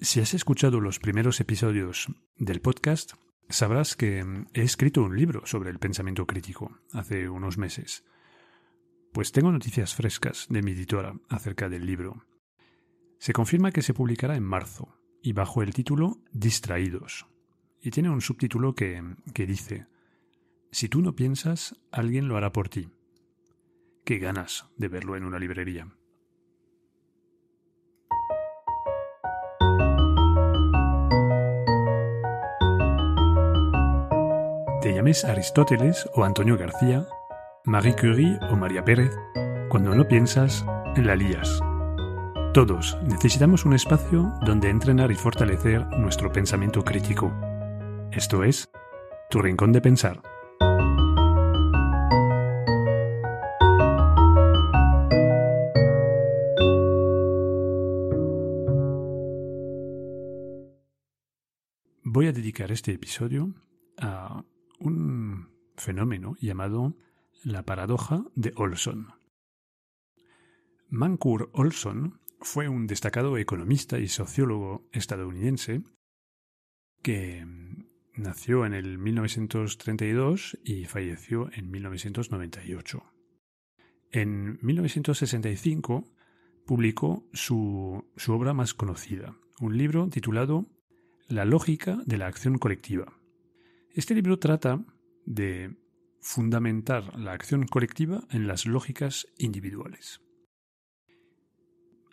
[0.00, 2.06] Si has escuchado los primeros episodios
[2.36, 3.14] del podcast,
[3.48, 4.24] sabrás que
[4.54, 8.04] he escrito un libro sobre el pensamiento crítico hace unos meses.
[9.12, 12.24] Pues tengo noticias frescas de mi editora acerca del libro.
[13.18, 17.26] Se confirma que se publicará en marzo y bajo el título Distraídos.
[17.82, 19.02] Y tiene un subtítulo que,
[19.34, 19.88] que dice,
[20.70, 22.88] Si tú no piensas, alguien lo hará por ti.
[24.04, 25.92] Qué ganas de verlo en una librería.
[34.80, 37.04] Te llames Aristóteles o Antonio García,
[37.64, 39.10] Marie Curie o María Pérez,
[39.70, 40.64] cuando no piensas,
[40.94, 41.60] la lías.
[42.54, 47.32] Todos necesitamos un espacio donde entrenar y fortalecer nuestro pensamiento crítico.
[48.12, 48.70] Esto es,
[49.30, 50.22] tu rincón de pensar.
[62.04, 63.52] Voy a dedicar este episodio
[64.00, 64.44] a
[65.78, 66.96] fenómeno llamado
[67.44, 69.14] la paradoja de Olson.
[70.88, 75.82] Mancur Olson fue un destacado economista y sociólogo estadounidense
[77.02, 77.46] que
[78.14, 83.02] nació en el 1932 y falleció en 1998.
[84.10, 86.04] En 1965
[86.66, 90.66] publicó su, su obra más conocida, un libro titulado
[91.28, 93.12] La lógica de la acción colectiva.
[93.94, 94.84] Este libro trata
[95.28, 95.76] de
[96.22, 100.22] fundamentar la acción colectiva en las lógicas individuales.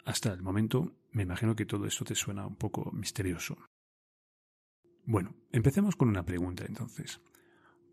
[0.03, 3.57] Hasta el momento me imagino que todo esto te suena un poco misterioso.
[5.05, 7.21] Bueno, empecemos con una pregunta entonces.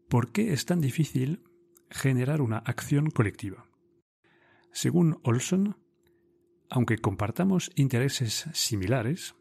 [0.08, 1.44] ¿Por qué es tan difícil
[1.88, 3.64] generar una acción colectiva?
[4.72, 5.76] Según Olson,
[6.68, 9.36] aunque compartamos intereses similares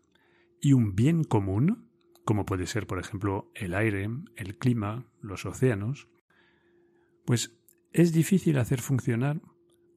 [0.61, 1.90] y un bien común,
[2.31, 6.07] como puede ser, por ejemplo, el aire, el clima, los océanos,
[7.25, 7.59] pues
[7.91, 9.41] es difícil hacer funcionar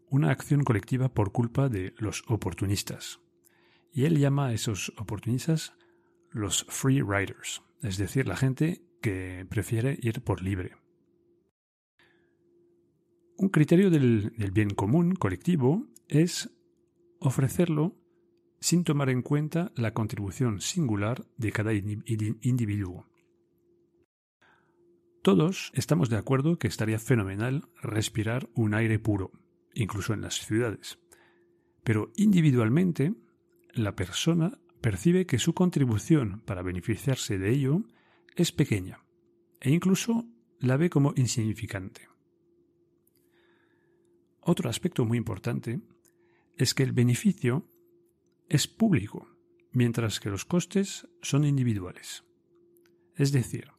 [0.08, 3.20] una acción colectiva por culpa de los oportunistas.
[3.92, 5.74] Y él llama a esos oportunistas
[6.32, 10.72] los free riders, es decir, la gente que prefiere ir por libre.
[13.36, 16.50] Un criterio del, del bien común colectivo es
[17.20, 17.94] ofrecerlo
[18.64, 23.06] sin tomar en cuenta la contribución singular de cada individuo.
[25.20, 29.32] Todos estamos de acuerdo que estaría fenomenal respirar un aire puro,
[29.74, 30.98] incluso en las ciudades.
[31.82, 33.12] Pero individualmente,
[33.74, 37.82] la persona percibe que su contribución para beneficiarse de ello
[38.34, 39.04] es pequeña
[39.60, 40.24] e incluso
[40.58, 42.08] la ve como insignificante.
[44.40, 45.82] Otro aspecto muy importante
[46.56, 47.68] es que el beneficio
[48.48, 49.28] es público,
[49.72, 52.24] mientras que los costes son individuales.
[53.16, 53.70] Es decir,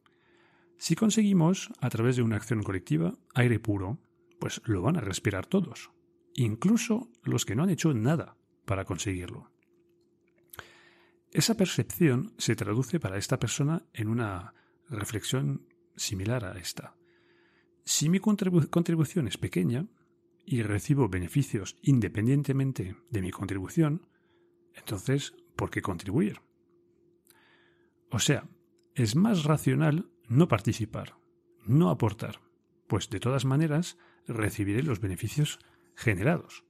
[0.78, 3.98] si conseguimos, a través de una acción colectiva, aire puro,
[4.38, 5.90] pues lo van a respirar todos,
[6.34, 9.50] incluso los que no han hecho nada para conseguirlo.
[11.32, 14.54] Esa percepción se traduce para esta persona en una
[14.88, 15.66] reflexión
[15.96, 16.94] similar a esta.
[17.84, 19.86] Si mi contribución es pequeña
[20.44, 24.06] y recibo beneficios independientemente de mi contribución,
[24.76, 26.40] entonces, ¿por qué contribuir?
[28.10, 28.48] O sea,
[28.94, 31.16] es más racional no participar,
[31.64, 32.40] no aportar,
[32.86, 35.58] pues de todas maneras recibiré los beneficios
[35.94, 36.64] generados.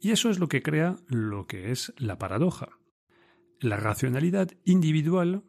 [0.00, 2.78] Y eso es lo que crea lo que es la paradoja.
[3.60, 5.44] La racionalidad individual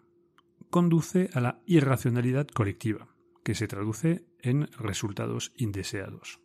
[0.69, 6.39] conduce a la irracionalidad colectiva, que se traduce en resultados indeseados.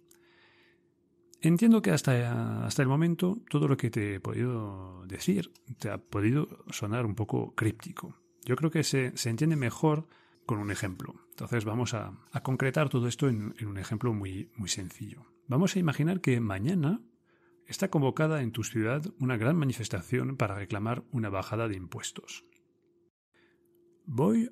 [1.43, 5.97] Entiendo que hasta, hasta el momento todo lo que te he podido decir te ha
[5.97, 8.15] podido sonar un poco críptico.
[8.45, 10.07] Yo creo que se, entiende mejor
[10.45, 11.15] con un ejemplo.
[11.31, 12.13] Entonces vamos a,
[12.43, 15.25] concretar todo esto en, en, un ejemplo muy, muy sencillo.
[15.47, 17.01] Vamos a imaginar que mañana
[17.67, 22.45] está convocada en tu ciudad una gran manifestación para reclamar una bajada de impuestos.
[24.05, 24.51] ¿Voy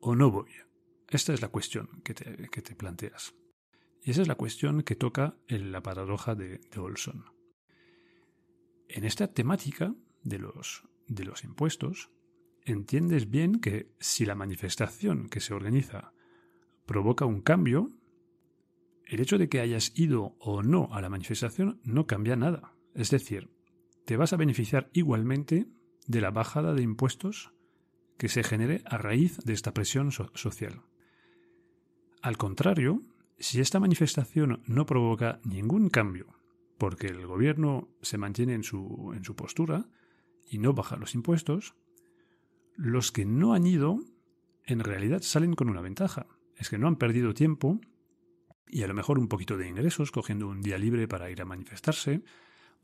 [0.00, 0.50] o no voy?
[1.08, 3.34] Esta es la cuestión que te, que te planteas.
[4.02, 7.24] Y esa es la cuestión que toca en la paradoja de, Olson.
[8.88, 12.10] En esta temática de los, de los impuestos,
[12.64, 16.12] entiendes bien que si la manifestación que se organiza
[16.86, 17.90] provoca un cambio,
[19.04, 22.74] el hecho de que hayas ido o no a la manifestación no cambia nada.
[22.94, 23.50] Es decir,
[24.04, 25.66] te vas a beneficiar igualmente
[26.06, 27.52] de la bajada de impuestos
[28.16, 30.82] que se genere a raíz de esta presión social.
[32.20, 33.02] Al contrario,
[33.38, 36.26] si esta manifestación no provoca ningún cambio,
[36.78, 39.88] porque el gobierno se mantiene en su, en su postura
[40.46, 41.74] y no baja los impuestos,
[42.74, 44.00] los que no han ido
[44.64, 46.26] en realidad salen con una ventaja.
[46.56, 47.80] Es que no han perdido tiempo
[48.66, 51.46] y a lo mejor un poquito de ingresos cogiendo un día libre para ir a
[51.46, 52.22] manifestarse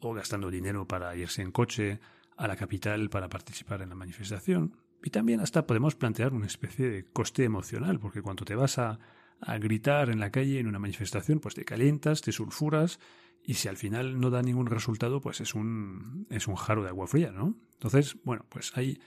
[0.00, 2.00] o gastando dinero para irse en coche
[2.36, 4.76] a la capital para participar en la manifestación.
[5.02, 8.98] Y también hasta podemos plantear una especie de coste emocional, porque cuando te vas a,
[9.44, 12.98] a gritar en la calle en una manifestación, pues te calientas, te sulfuras
[13.46, 16.88] y si al final no da ningún resultado, pues es un, es un jarro de
[16.88, 17.54] agua fría, ¿no?
[17.74, 18.98] Entonces, bueno, pues hay,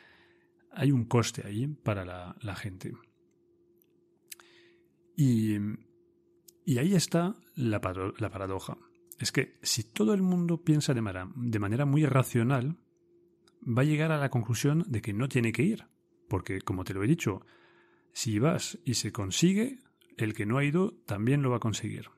[0.71, 2.93] hay un coste ahí para la, la gente.
[5.15, 5.57] Y,
[6.65, 7.81] y, ahí está la,
[8.19, 8.77] la, paradoja.
[9.17, 12.77] Es que si todo el mundo piensa de manera, de manera muy racional,
[13.65, 15.87] va a llegar a la conclusión de que no tiene que ir.
[16.29, 17.43] Porque, como te lo he dicho,
[18.13, 19.81] si vas y se consigue,
[20.17, 22.09] el que no ha ido también lo va a conseguir.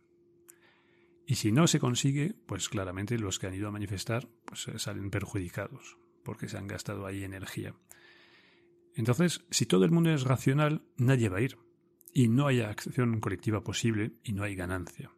[1.26, 4.80] Y si no se consigue, pues claramente los que han ido a manifestar pues eh,
[4.80, 7.76] salen perjudicados, porque se han gastado ahí energía.
[8.96, 11.58] Entonces, si todo el mundo es racional, nadie va a ir.
[12.14, 15.12] Y no hay acción colectiva posible y no hay ganancia.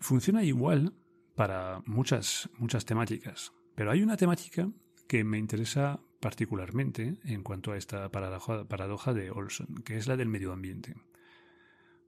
[0.00, 0.94] Funciona igual
[1.36, 3.52] para muchas, muchas temáticas.
[3.76, 4.68] Pero hay una temática
[5.06, 10.30] que me interesa particularmente en cuanto a esta paradoja, de Olson, que es la del
[10.30, 10.94] medio ambiente.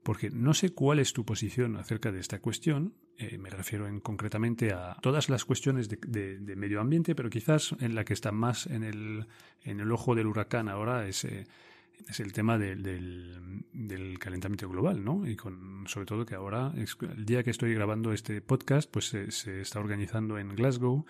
[0.03, 4.01] Porque no sé cuál es tu posición acerca de esta cuestión, eh, me refiero en,
[4.01, 8.67] concretamente a todas las cuestiones de, medio ambiente, pero quizás en la que está más
[8.69, 9.27] en el,
[9.65, 11.47] en el ojo del huracán ahora es, eh,
[12.09, 15.29] es el tema del, del, calentamiento global, ¿no?
[15.29, 15.37] Y
[15.85, 20.39] sobre todo que ahora, el día que estoy grabando este podcast, pues se está organizando
[20.39, 21.05] en Glasgow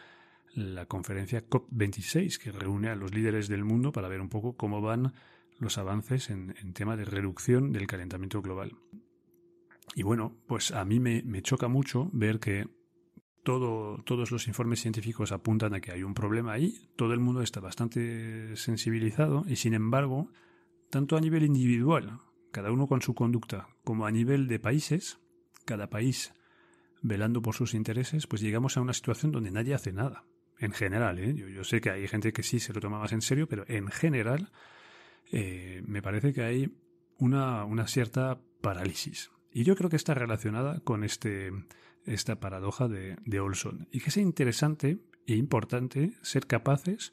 [0.57, 4.81] la conferencia COP26, que reúne a los líderes del mundo para ver un poco cómo
[4.81, 5.13] van
[5.59, 8.73] los avances en, tema de reducción del calentamiento global.
[9.95, 12.69] Y bueno, pues a mí me, choca mucho ver que
[13.45, 17.43] todo, todos los informes científicos apuntan a que hay un problema ahí, todo el mundo
[17.43, 20.31] está bastante sensibilizado y sin embargo,
[20.91, 22.21] tanto a nivel individual,
[22.51, 25.19] cada uno con su conducta, como a nivel de países,
[25.67, 26.33] cada país
[27.03, 30.25] velando por sus intereses, pues llegamos a una situación donde nadie hace nada
[30.59, 31.19] en general.
[31.19, 31.35] ¿eh?
[31.35, 33.89] Yo, sé que hay gente que sí se lo toma más en serio, pero en
[33.89, 34.51] general
[35.33, 36.75] eh, me parece que hay
[37.19, 39.31] una, una, cierta parálisis.
[39.53, 41.51] Y yo creo que está relacionada con este,
[42.05, 43.89] esta paradoja de, de Olson.
[43.91, 47.13] Y que es interesante e importante ser capaces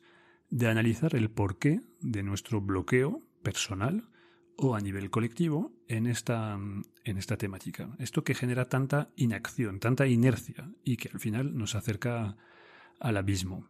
[0.49, 4.09] de analizar el porqué de nuestro bloqueo personal
[4.55, 6.59] o a nivel colectivo en esta,
[7.03, 7.89] en esta temática.
[7.99, 12.37] Esto que genera tanta inacción, tanta inercia y que al final nos acerca
[13.03, 13.69] al abismo.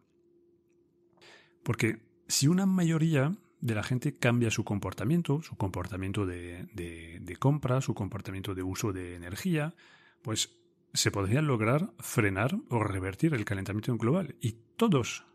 [1.62, 7.80] Porque si una mayoría de la gente cambia su comportamiento, su comportamiento de, de, compra,
[7.80, 9.74] su comportamiento de uso de energía,
[10.22, 10.56] pues
[10.92, 15.26] se podría lograr frenar o revertir el calentamiento global y todos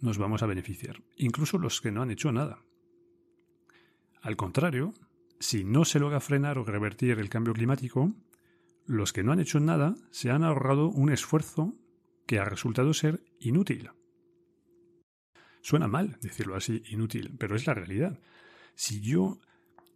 [0.00, 2.64] nos vamos a beneficiar, incluso los que no han hecho nada.
[4.20, 4.94] Al contrario,
[5.38, 8.12] si no se logra frenar o revertir el cambio climático,
[8.86, 11.72] los que no han hecho nada se han ahorrado un esfuerzo
[12.26, 13.90] que ha resultado ser inútil.
[15.62, 18.20] Suena mal decirlo así, inútil, pero es la realidad.
[18.74, 19.40] Si yo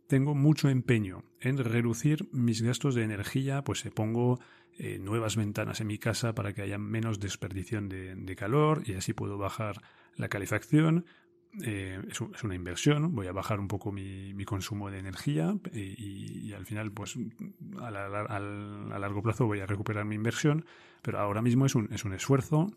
[0.09, 4.41] tengo mucho empeño en reducir mis gastos de energía, pues pongo
[4.77, 9.13] eh, nuevas ventanas en mi casa para que haya menos desperdición de, calor y así
[9.13, 9.83] puedo bajar
[10.17, 11.05] la calefacción.
[11.65, 16.65] Eh, es, una inversión, voy a bajar un poco mi, consumo de energía y, al
[16.65, 17.17] final, pues
[17.81, 20.65] a, largo plazo voy a recuperar mi inversión,
[21.03, 22.69] pero ahora mismo es un, es un esfuerzo.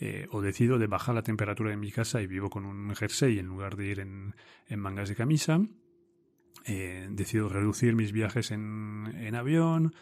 [0.00, 3.40] Eh, o decido de bajar la temperatura de mi casa y vivo con un jersey
[3.40, 4.34] en lugar de ir en,
[4.76, 5.60] mangas de camisa.
[6.66, 9.92] Eh, decido reducir mis viajes en avión,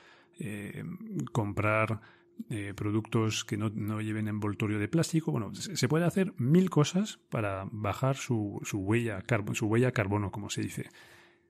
[1.32, 2.02] comprar
[2.50, 5.32] eh, productos que no, lleven envoltorio de plástico.
[5.32, 9.24] Bueno, se puede hacer mil cosas para bajar su, su, huella,
[9.54, 10.90] su huella carbono, como se dice.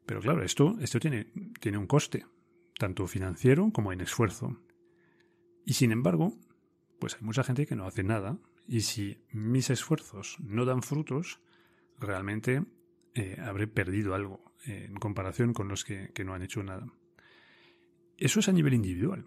[0.07, 2.25] Pero claro, esto, esto tiene, tiene un coste,
[2.79, 4.59] tanto financiero como en esfuerzo.
[5.65, 6.33] Y sin embargo,
[7.01, 8.39] pues hay mucha gente que no hace nada.
[8.69, 11.41] Y si mis esfuerzos no dan frutos,
[11.99, 12.65] realmente
[13.15, 16.87] eh, habré perdido algo eh, en comparación con los que no han hecho nada.
[18.17, 19.27] Eso es a nivel individual.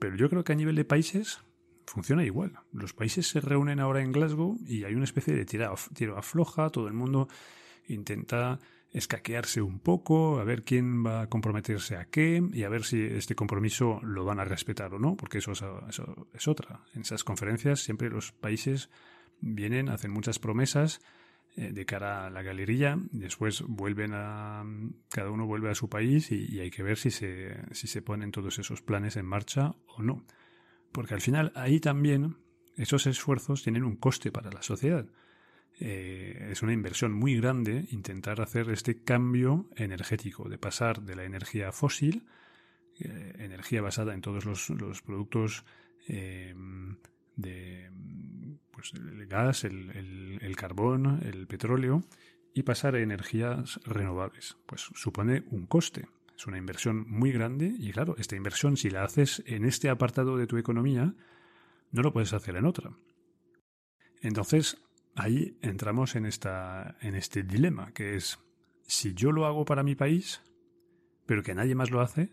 [0.00, 1.44] Pero yo creo que a nivel de países
[1.86, 2.58] funciona igual.
[2.72, 6.88] Los países se reúnen ahora en Glasgow y hay una especie de tiro, afloja, todo
[6.88, 7.28] el mundo
[7.86, 8.58] intenta
[8.92, 13.02] escaquearse un poco, a ver quién va a comprometerse a qué y a ver si
[13.02, 16.80] este compromiso lo van a respetar o no, porque eso es, eso es otra.
[16.94, 18.88] En esas conferencias siempre los países
[19.40, 21.00] vienen, hacen muchas promesas
[21.56, 22.98] eh, de cara a la galería.
[23.10, 24.64] Después vuelven a.
[25.10, 28.30] Cada uno vuelve a su país y, hay que ver si se, si se ponen
[28.30, 30.24] todos esos planes en marcha o no.
[30.92, 32.36] Porque al final ahí también
[32.76, 35.06] esos esfuerzos tienen un coste para la sociedad.
[35.78, 41.24] eh, es una inversión muy grande intentar hacer este cambio energético, de pasar de la
[41.24, 42.26] energía fósil,
[42.98, 45.64] eh, energía basada en todos los, productos
[46.06, 46.54] eh,
[47.40, 47.90] de
[48.70, 52.02] pues, el gas, el, el, carbón, el petróleo,
[52.54, 54.56] y pasar a energías renovables.
[54.66, 56.08] Pues supone un coste.
[56.36, 60.38] Es una inversión muy grande y claro, esta inversión si la haces en este apartado
[60.38, 61.14] de tu economía,
[61.92, 62.92] no lo puedes hacer en otra.
[64.22, 64.78] Entonces,
[65.14, 68.38] ahí entramos en, esta, en este dilema, que es,
[68.86, 70.40] si yo lo hago para mi país,
[71.26, 72.30] pero que nadie más lo hace,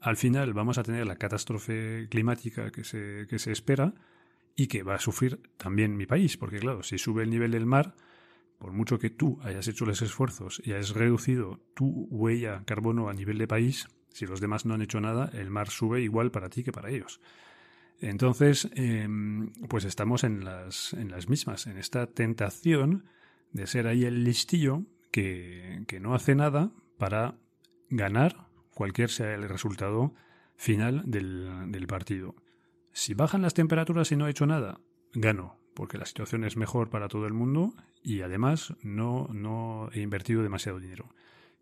[0.00, 3.94] al final vamos a tener la catástrofe climática que se, que se espera
[4.56, 7.66] y que va a sufrir también mi país, porque claro, si sube el nivel del
[7.66, 7.94] mar,
[8.58, 13.14] por mucho que tú hayas hecho los esfuerzos y hayas reducido tu huella carbono a
[13.14, 16.48] nivel de país, si los demás no han hecho nada, el mar sube igual para
[16.48, 17.20] ti que para ellos.
[18.00, 23.04] Entonces, em, pues estamos en las, en las mismas, en esta tentación
[23.52, 27.38] de ser ahí el listillo que, que no hace nada para
[27.90, 30.14] ganar cualquier sea el resultado
[30.56, 32.34] final del, del partido.
[32.96, 34.80] Si bajan las temperaturas y no he hecho nada,
[35.12, 40.00] gano, porque la situación es mejor para todo el mundo y además no, no he
[40.00, 41.14] invertido demasiado dinero.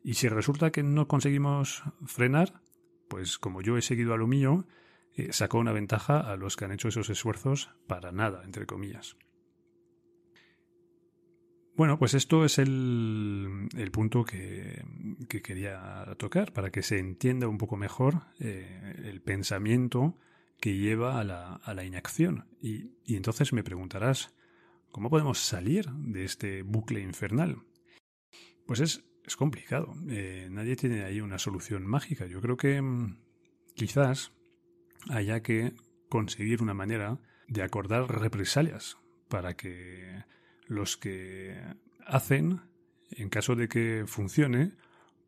[0.04, 2.62] Y si resulta que no conseguimos frenar,
[3.08, 4.68] pues como yo he seguido a lo mío,
[5.16, 9.16] eh, sacó una ventaja a los que han hecho esos esfuerzos para nada, entre comillas.
[11.74, 14.84] Bueno, pues esto es el, punto que,
[15.42, 20.16] quería tocar para que se entienda un poco mejor eh, el pensamiento
[20.64, 21.24] que lleva a
[21.74, 22.46] la, inacción.
[22.62, 24.34] Y, entonces me preguntarás,
[24.92, 27.58] ¿cómo podemos salir de este bucle infernal?
[28.66, 29.04] Pues es,
[29.36, 29.94] complicado.
[30.08, 32.24] Eh, nadie tiene ahí una solución mágica.
[32.24, 33.18] Yo creo que mm,
[33.74, 34.32] quizás
[35.10, 35.74] haya que
[36.08, 38.96] conseguir una manera de acordar represalias
[39.28, 40.24] para que
[40.66, 41.62] los que
[42.06, 42.62] hacen,
[43.10, 44.72] en caso de que funcione,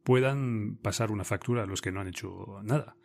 [0.03, 2.97] puedan pasar una factura a los que no han hecho nada.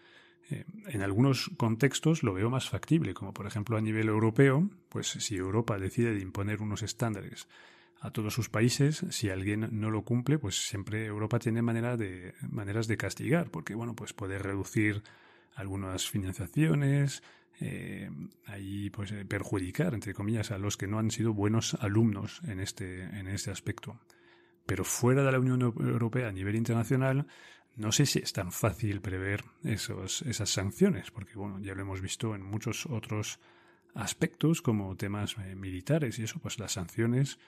[0.49, 5.07] Eh, en algunos contextos lo veo más factible, como por ejemplo a nivel europeo, pues
[5.07, 7.47] si Europa decide de imponer unos estándares
[7.99, 12.33] a todos sus países, si alguien no lo cumple, pues siempre Europa tiene manera de,
[12.49, 15.03] maneras de castigar, porque bueno, pues puede reducir
[15.55, 17.21] algunas financiaciones,
[17.59, 18.09] eh,
[18.47, 22.59] ahí pues eh, perjudicar, entre comillas, a los que no han sido buenos alumnos en
[22.59, 23.99] este, en este aspecto.
[24.65, 27.27] Pero fuera de la Unión Europea a nivel internacional,
[27.75, 32.01] no sé si es tan fácil prever esos, esas sanciones, porque bueno, ya lo hemos
[32.01, 33.39] visto en muchos otros
[33.93, 37.39] aspectos como temas eh, militares y eso, pues las sanciones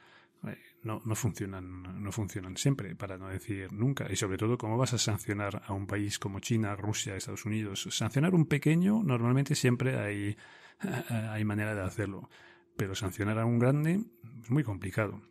[0.47, 4.11] eh, no, no, funcionan, no funcionan siempre, para no decir nunca.
[4.11, 7.87] Y sobre todo, ¿cómo vas a sancionar a un país como China, Rusia, Estados Unidos?
[7.91, 10.35] Sancionar un pequeño, normalmente siempre hay,
[11.09, 12.29] hay manera de hacerlo.
[12.75, 14.01] Pero sancionar a un grande
[14.41, 15.21] es muy complicado.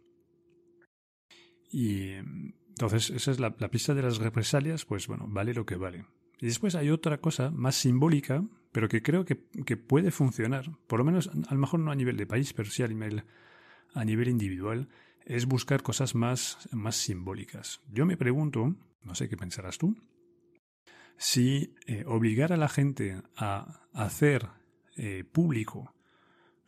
[1.71, 2.13] Y
[2.83, 6.05] entonces, esa es la, pista de las represalias, pues bueno, vale lo que vale.
[6.41, 10.99] Y después hay otra cosa más simbólica, pero que creo que, que puede funcionar, por
[10.99, 13.23] lo menos a lo mejor no a nivel de país, pero sí a nivel
[13.95, 14.89] a nivel individual
[15.27, 17.81] es buscar cosas más, más simbólicas.
[17.89, 18.75] Yo me pregunto,
[19.05, 19.95] no sé qué pensarás tú,
[21.17, 24.49] si eh, obligar a la gente a hacer
[24.97, 25.95] eh, público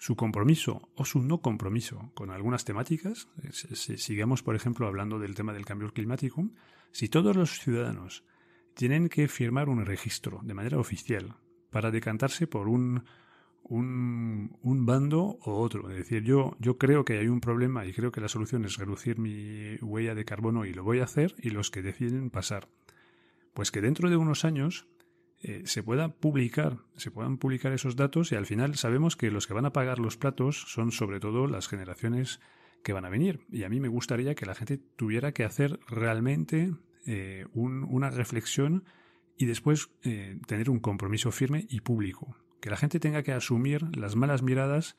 [0.04, 5.34] su compromiso o su no compromiso con algunas temáticas, si sigamos por ejemplo hablando del
[5.34, 6.46] tema del cambio climático,
[6.92, 8.22] si todos los ciudadanos
[8.74, 11.36] tienen que firmar un registro de manera oficial
[11.70, 13.04] para decantarse por un
[13.62, 15.88] un, un, bando o otro.
[15.88, 18.76] Es decir, yo, yo creo que hay un problema y creo que la solución es
[18.76, 22.68] reducir mi huella de carbono y lo voy a hacer y los que deciden pasar.
[23.54, 24.86] Pues que dentro de unos años
[25.46, 29.46] eh, se pueda publicar, se puedan publicar esos datos y al final sabemos que los
[29.46, 32.40] que van a pagar los platos son sobre todo las generaciones
[32.82, 33.40] que van a venir.
[33.50, 36.72] Y a mí me gustaría que la gente tuviera que hacer realmente
[37.04, 38.84] eh, una reflexión
[39.36, 43.94] y después eh, tener un compromiso firme y público que la gente tenga que asumir
[43.94, 44.96] las malas miradas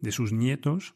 [0.00, 0.94] de sus nietos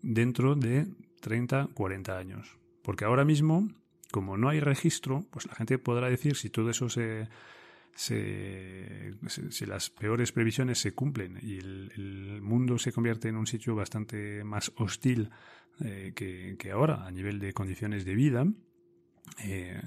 [0.00, 0.86] dentro de
[1.22, 2.56] 30, 40 años.
[2.82, 3.68] Porque ahora mismo,
[4.12, 7.26] como no hay registro, pues la gente podrá decir si todo eso se,
[7.94, 14.44] si las peores previsiones se cumplen y el, mundo se convierte en un sitio bastante
[14.44, 15.30] más hostil
[15.80, 18.46] eh, que, ahora a nivel de condiciones de vida,
[19.44, 19.80] eh,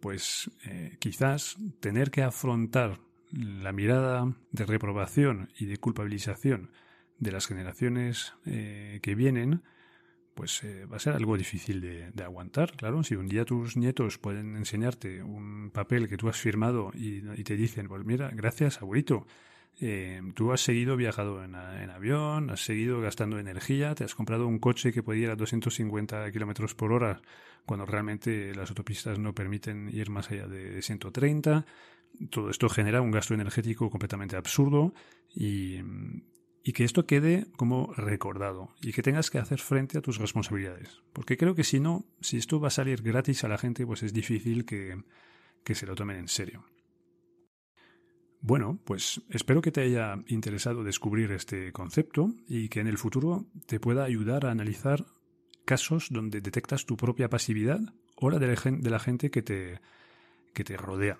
[0.00, 3.00] pues eh, quizás tener que afrontar
[3.32, 6.70] la mirada de reprobación y de culpabilización
[7.18, 9.62] de las generaciones que vienen,
[10.34, 12.72] pues eh, va a ser algo difícil de, aguantar.
[12.72, 17.20] Claro, si un día tus nietos pueden enseñarte un papel que tú has firmado y,
[17.44, 19.26] te dicen, pues mira, gracias, abuelito,
[19.80, 24.58] eh, tú has seguido viajando en, avión, has seguido gastando energía, te has comprado un
[24.58, 27.20] coche que puede ir a 250 kilómetros por hora
[27.64, 31.64] cuando realmente las autopistas no permiten ir más allá de 130.
[32.30, 34.94] Todo esto genera un gasto energético completamente absurdo
[35.34, 35.80] y,
[36.66, 41.02] y que esto quede como recordado y que tengas que hacer frente a tus responsabilidades.
[41.12, 44.02] Porque creo que si no, si esto va a salir gratis a la gente, pues
[44.02, 45.04] es difícil que,
[45.62, 46.64] que se lo tomen en serio.
[48.40, 53.46] Bueno, pues espero que te haya interesado descubrir este concepto y que en el futuro
[53.66, 55.04] te pueda ayudar a analizar
[55.66, 57.80] casos donde detectas tu propia pasividad
[58.16, 59.80] o la de la gente que te,
[60.54, 61.18] que te rodea.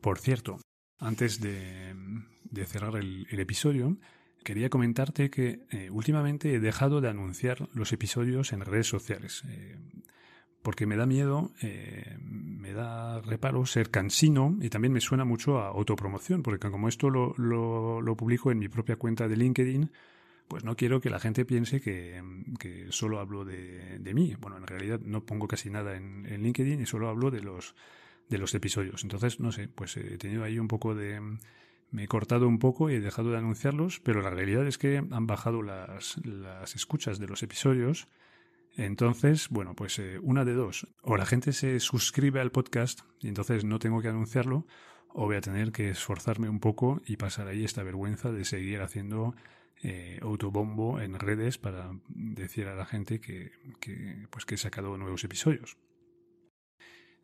[0.00, 0.58] Por cierto,
[0.98, 1.94] antes de,
[2.66, 3.96] cerrar el, episodio,
[4.44, 9.42] quería comentarte que eh, últimamente he dejado de anunciar los episodios en redes sociales.
[9.48, 9.76] Eh,
[10.62, 15.60] porque me da miedo, eh, me da reparo ser cansino y también me suena mucho
[15.60, 19.90] a autopromoción, porque como esto lo, lo, publico en mi propia cuenta de LinkedIn,
[20.48, 22.22] pues no quiero que la gente piense que,
[22.90, 24.34] solo hablo de, mí.
[24.40, 27.74] Bueno, en realidad no pongo casi nada en, LinkedIn y solo hablo de los,
[28.28, 29.02] de los episodios.
[29.02, 31.20] Entonces, no sé, pues he tenido ahí un poco de...
[31.90, 34.98] Me he cortado un poco y he dejado de anunciarlos, pero la realidad es que
[34.98, 38.08] han bajado las, las escuchas de los episodios
[38.78, 40.86] entonces, bueno, pues eh, una de dos.
[41.02, 44.66] O la gente se suscribe al podcast y entonces no tengo que anunciarlo,
[45.08, 48.80] o voy a tener que esforzarme un poco y pasar ahí esta vergüenza de seguir
[48.80, 49.34] haciendo
[49.82, 53.50] eh, autobombo en redes para decir a la gente que,
[54.30, 55.76] pues que he sacado nuevos episodios.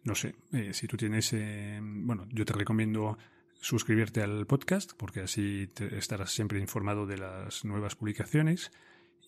[0.04, 1.34] No sé, eh, si tú tienes,
[1.80, 3.16] bueno, yo te recomiendo
[3.60, 8.70] suscribirte al podcast porque así estarás siempre informado de las nuevas publicaciones.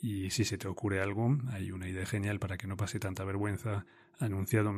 [0.03, 3.25] Y si se te ocurre algo, hay una idea genial para que no pase tanta
[3.25, 3.87] vergüenza
[4.19, 4.73] anunciando,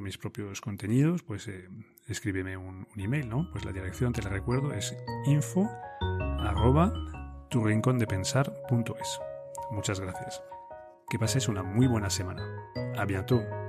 [0.00, 1.68] mis propios contenidos, pues eh,
[2.06, 3.50] escríbeme un, un, email, ¿no?
[3.52, 4.94] Pues la dirección, te la recuerdo, es
[5.26, 5.68] info
[6.40, 6.92] arroba
[7.50, 9.20] tu rincón de pensar punto es.
[9.70, 10.42] Muchas gracias.
[11.08, 12.44] Que pases una muy buena semana.
[12.96, 13.63] A bientôt.